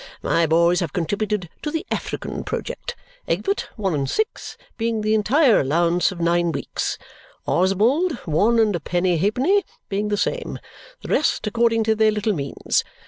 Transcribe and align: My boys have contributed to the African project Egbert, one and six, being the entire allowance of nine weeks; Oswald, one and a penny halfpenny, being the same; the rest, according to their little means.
My 0.23 0.47
boys 0.47 0.79
have 0.79 0.93
contributed 0.93 1.47
to 1.61 1.69
the 1.69 1.85
African 1.91 2.43
project 2.43 2.95
Egbert, 3.27 3.69
one 3.75 3.93
and 3.93 4.09
six, 4.09 4.57
being 4.75 5.01
the 5.01 5.13
entire 5.13 5.59
allowance 5.59 6.11
of 6.11 6.19
nine 6.19 6.51
weeks; 6.51 6.97
Oswald, 7.45 8.13
one 8.25 8.57
and 8.57 8.75
a 8.75 8.79
penny 8.79 9.17
halfpenny, 9.17 9.63
being 9.89 10.07
the 10.07 10.17
same; 10.17 10.57
the 11.03 11.09
rest, 11.09 11.45
according 11.45 11.83
to 11.83 11.93
their 11.93 12.09
little 12.09 12.33
means. 12.33 12.83